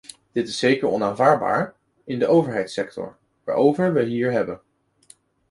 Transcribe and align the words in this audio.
Dit 0.31 0.47
is 0.47 0.59
zeker 0.59 0.87
onaanvaardbaar 0.87 1.75
in 2.05 2.19
de 2.19 2.27
overheidssector, 2.27 3.17
waarover 3.43 3.93
we 3.93 4.03
hier 4.03 4.31
hebben. 4.31 4.61